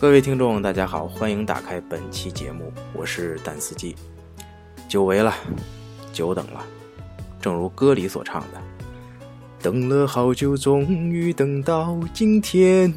[0.00, 3.94] 各位听众，大家好，欢迎打开本期节目，我是蛋司机。
[4.88, 5.32] 久违了，
[6.12, 6.62] 久等了，
[7.40, 8.60] 正如歌里所唱的
[9.62, 12.92] ：“等了好久，终于等到今天。”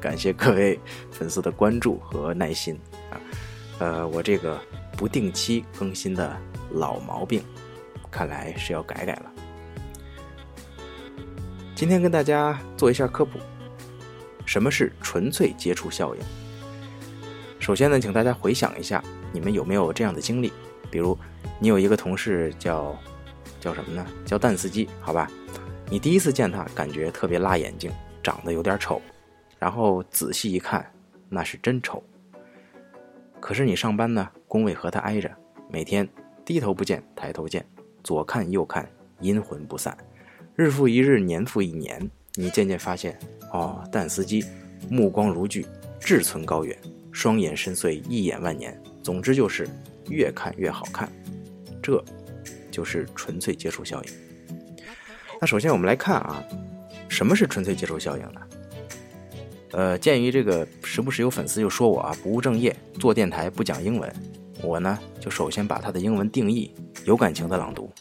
[0.00, 0.80] 感谢各位
[1.12, 2.76] 粉丝的关注和耐心
[3.10, 3.20] 啊！
[3.78, 4.58] 呃，我这个
[4.96, 6.34] 不定期更新的
[6.72, 7.42] 老毛病，
[8.10, 9.30] 看来是要改改了。
[11.76, 13.38] 今天跟大家做一下科普。
[14.44, 16.20] 什么是纯粹接触效应？
[17.58, 20.52] 首先呢，请大家回想一下，你们有没有这样的经历？
[20.90, 21.16] 比如，
[21.58, 22.98] 你有一个同事叫
[23.60, 24.06] 叫什么呢？
[24.24, 25.30] 叫蛋司机，好吧？
[25.90, 29.00] 你第一次见他，感觉特别辣眼睛，长得有点丑，
[29.58, 30.90] 然后仔细一看，
[31.28, 32.02] 那是真丑。
[33.38, 35.30] 可是你上班呢，工位和他挨着，
[35.68, 36.08] 每天
[36.44, 37.64] 低头不见抬头见，
[38.02, 38.88] 左看右看，
[39.20, 39.96] 阴魂不散，
[40.56, 42.10] 日复一日，年复一年。
[42.40, 43.18] 你渐渐发现，
[43.52, 44.42] 哦，蛋司机
[44.88, 45.66] 目光如炬，
[46.00, 46.74] 志存高远，
[47.12, 48.74] 双眼深邃，一眼万年。
[49.02, 49.68] 总之就是
[50.08, 51.10] 越看越好看，
[51.82, 52.02] 这
[52.70, 54.10] 就是纯粹接触效应。
[55.38, 56.42] 那首先我们来看啊，
[57.10, 58.40] 什么是纯粹接触效应呢？
[59.72, 64.10] 呃，鉴于这个时不时有粉丝就说我啊不务正业，做电台不讲英文，
[64.62, 66.74] 我呢就首先把它的英文定义
[67.04, 67.92] 有感情的朗读。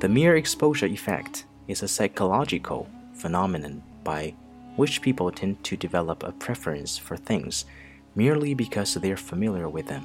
[0.00, 4.34] The mere exposure effect is a psychological phenomenon by
[4.76, 7.66] which people tend to develop a preference for things
[8.14, 10.02] merely because they're familiar with them.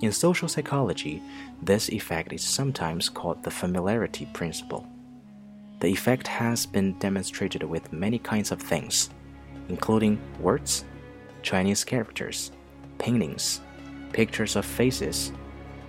[0.00, 1.22] In social psychology,
[1.60, 4.88] this effect is sometimes called the familiarity principle.
[5.80, 9.10] The effect has been demonstrated with many kinds of things,
[9.68, 10.86] including words,
[11.42, 12.50] Chinese characters,
[12.96, 13.60] paintings,
[14.14, 15.32] pictures of faces,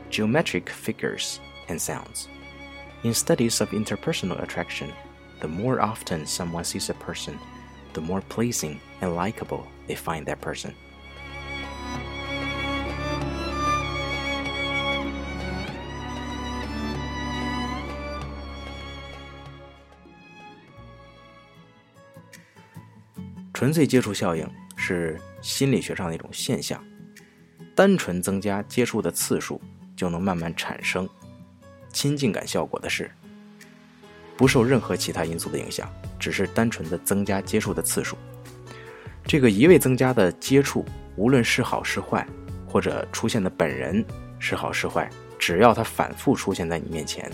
[0.09, 1.39] geometric figures,
[1.69, 2.27] and sounds.
[3.02, 4.91] In studies of interpersonal attraction,
[5.41, 7.34] the more often someone sees a person,
[7.92, 10.72] the more pleasing and likable they find that person.
[23.52, 26.82] 纯粹接触效应是心理学上的一种现象，
[27.75, 29.60] 单纯增加接触的次数，
[29.97, 31.08] 就能慢慢产生
[31.91, 33.09] 亲近感效果的是，
[34.38, 35.89] 不受任何其他因素的影响，
[36.19, 38.17] 只是单纯的增加接触的次数。
[39.25, 40.85] 这个一味增加的接触，
[41.16, 42.25] 无论是好是坏，
[42.67, 44.03] 或者出现的本人
[44.39, 47.29] 是好是坏，只要他反复出现在你面前，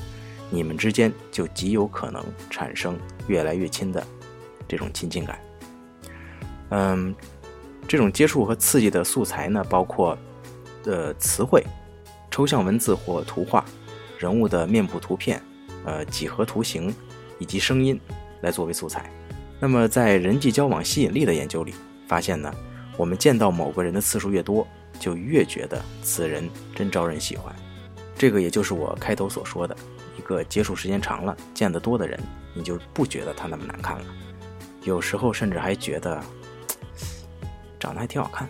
[0.49, 4.05] 你们之间就极有可能产生越来越亲的
[4.67, 5.39] 这种亲近感。
[6.69, 7.15] 嗯，
[7.87, 10.17] 这种接触和刺激的素材呢，包括
[10.83, 11.63] 的词汇、
[12.31, 13.63] 抽象文字或图画。
[14.17, 15.41] 人物的面部图片、
[15.85, 16.93] 呃几何图形
[17.39, 17.99] 以及声音
[18.41, 19.11] 来作为素材。
[19.59, 21.73] 那么在人际交往吸引力的研究里
[22.07, 22.53] 发现呢，
[22.97, 24.67] 我们见到某个人的次数越多，
[24.99, 27.55] 就越觉得此人真招人喜欢。
[28.17, 29.75] 这个也就是我开头所说的，
[30.17, 32.19] 一个接触时间长了、见得多的人，
[32.53, 34.05] 你就不觉得他那么难看了，
[34.83, 36.21] 有时候甚至还觉得
[37.79, 38.47] 长得还挺好看。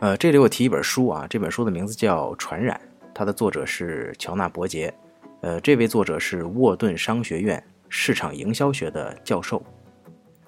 [0.00, 2.80] 呃，这里我提一本书啊，这本书的名字叫《传染》。
[3.18, 4.94] 它的作者是乔纳伯杰，
[5.40, 9.60] 呃，这位作者是沃顿商学院市场营销学的教授。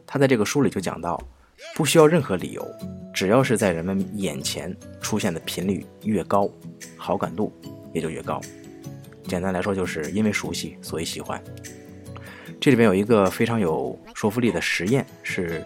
[0.06, 1.20] 他在这个书里就讲到，
[1.74, 2.64] 不需要任何理由，
[3.12, 6.48] 只要是在人们眼前出现的频率越高，
[6.96, 7.52] 好感度
[7.92, 8.40] 也就越高。
[9.24, 11.42] 简单来说，就是因为熟悉，所以喜欢。
[12.60, 15.60] 这里边有一个非常有说服力的实验，是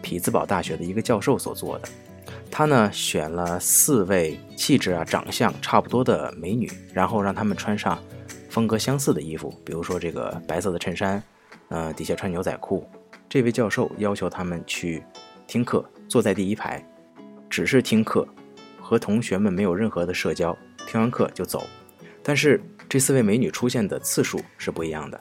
[0.00, 1.88] 匹兹堡大学的一个教授所做的。
[2.56, 8.02] 他呢选了四位气质啊、长相差不多的美女，然后让她们穿上
[8.48, 11.22] 风格相似的衣服，比如说这个白色的衬衫，
[11.68, 12.88] 呃，底下穿牛仔裤。
[13.28, 15.02] 这位教授要求他们去
[15.46, 16.82] 听课，坐在第一排，
[17.50, 18.26] 只是听课，
[18.80, 20.56] 和同学们没有任何的社交，
[20.88, 21.62] 听完课就走。
[22.22, 22.58] 但是
[22.88, 25.20] 这四位美女出现的次数是不一样的，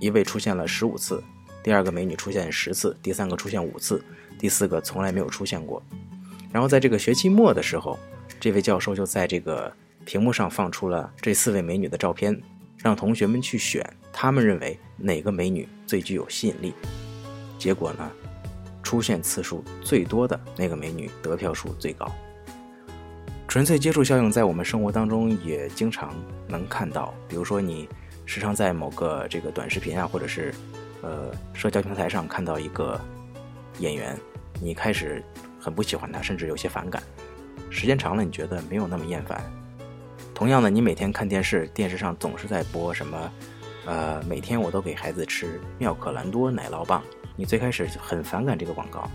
[0.00, 1.22] 一位出现了十五次，
[1.62, 4.04] 第二个美女出现十次，第三个出现五次，
[4.36, 5.80] 第四个从来没有出现过。
[6.52, 7.98] 然后在这个学期末的时候，
[8.38, 9.72] 这位教授就在这个
[10.04, 12.38] 屏幕上放出了这四位美女的照片，
[12.76, 13.82] 让同学们去选
[14.12, 16.74] 他们认为哪个美女最具有吸引力。
[17.58, 18.10] 结果呢，
[18.82, 22.06] 出现次数最多的那个美女得票数最高。
[23.48, 26.14] 纯粹接触效应在我们生活当中也经常
[26.48, 27.88] 能看到，比如说你
[28.26, 30.54] 时常在某个这个短视频啊，或者是
[31.00, 33.00] 呃社交平台上看到一个
[33.78, 34.18] 演员，
[34.60, 35.24] 你开始。
[35.62, 37.00] 很不喜欢它，甚至有些反感。
[37.70, 39.40] 时间长了，你觉得没有那么厌烦。
[40.34, 43.32] 同样的，你每天看电视，电视上总是在播什么，
[43.86, 47.00] 呃，每天我都给孩子吃妙可蓝多奶酪棒。
[47.36, 49.08] 你最开始很反感这个广告，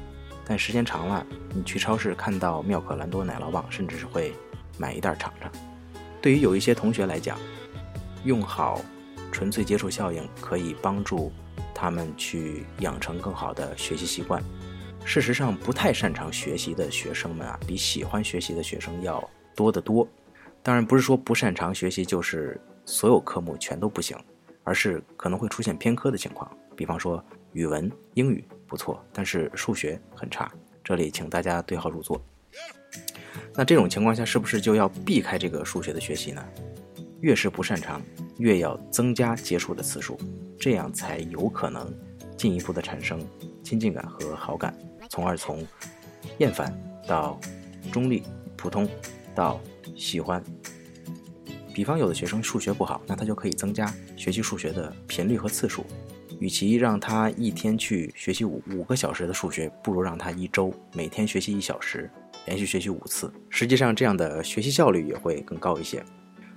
[0.46, 4.34] 但时间长了，你去超市看到妙可蓝多奶酪棒，甚至是会
[4.78, 5.52] 买一袋尝尝。
[6.22, 7.38] 对于有一些同学来讲，
[8.24, 8.82] 用好
[9.32, 11.32] 纯粹接触效应可以帮助
[11.76, 14.42] 他们去养成更好的学习习惯。
[15.08, 20.06] 事实上，不太擅长学习的学生们啊，比喜欢学习的学生要多得多。
[20.62, 24.18] 当然，不是说不擅长学习就是所有科目全都不行，
[24.66, 26.52] 而是可能会出现偏科的情况。
[26.76, 27.24] 比方说，
[27.54, 30.52] 语文、英语不错，但是数学很差。
[30.84, 32.22] 这里请大家对号入座。
[33.54, 36.46] 那这种情况下，是不是就要避开这个数学的学习呢？
[37.22, 38.02] 越是不擅长，
[38.40, 40.20] 越要增加接触的次数，
[40.60, 41.92] 这样才有可能
[42.36, 43.26] 进一步的产生
[43.64, 44.78] 亲近感和好感，
[45.10, 45.66] 从而从
[46.38, 46.74] 厌烦
[47.08, 47.40] 到
[47.92, 48.24] 中立、
[48.56, 48.88] 普通
[49.34, 49.60] 到
[49.96, 50.44] 喜欢。
[51.74, 55.86] 比方有的学生数学不好，那他就可以增加学习数学的频率和次数。
[56.40, 62.10] 与其让他一天去学习五五个小时的数学，不如让他一周每天学习一小时，
[62.46, 63.32] 连续学习五次。
[63.50, 66.04] 实际上，这样的学习效率也会更高一些。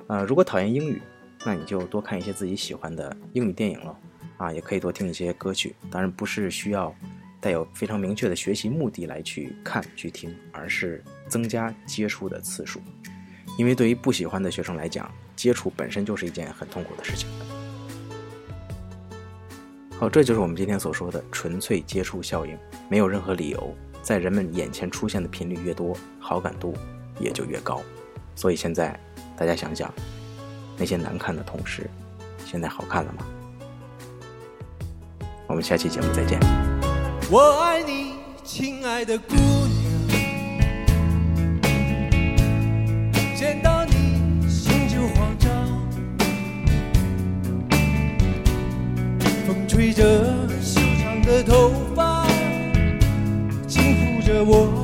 [0.07, 1.01] 呃，如果讨厌英语，
[1.47, 3.97] 那你就多看一些自己喜欢的英语电影喽，
[4.37, 5.75] 啊，也可以多听一些歌曲。
[5.91, 6.95] 当然，不是需要
[7.41, 12.81] 带有非常明确的学习目的来去看去听，而是增加接触的次数。
[13.59, 17.29] 因为对于不喜欢的学生来讲，接触本身就是一件很痛苦的事情。
[19.99, 22.57] 好，这就是我们今天所说的纯粹接触效应，
[22.89, 26.75] 没有任何理由，在人们眼前出现的频率越多，好感度
[27.19, 27.83] 也就越高。
[28.37, 28.99] 所以现在。
[29.37, 29.91] 大家想想，
[30.77, 31.89] 那些难看的同事，
[32.45, 33.27] 现在好看了吗？
[35.47, 36.70] 我们下期节目再见。
[37.33, 40.19] 我爱你，亲爱的姑娘，
[43.37, 45.49] 见到你心就慌张。
[49.47, 50.03] 风吹着
[50.61, 52.27] 修长的头发，
[53.69, 54.80] 轻抚着我。